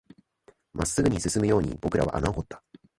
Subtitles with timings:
[0.73, 2.63] 真っ直ぐに進むように僕らは穴を掘った